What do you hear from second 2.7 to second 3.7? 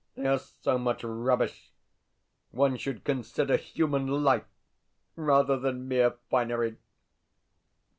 should consider